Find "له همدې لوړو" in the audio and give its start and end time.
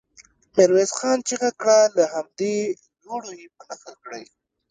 1.97-3.31